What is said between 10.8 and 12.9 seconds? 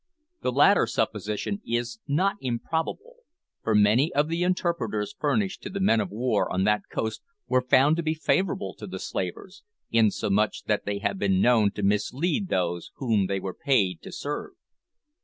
they have been known to mislead those